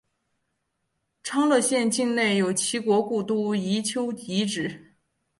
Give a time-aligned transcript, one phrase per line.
[1.21, 4.95] 昌乐县境内有齐国故都营丘遗址。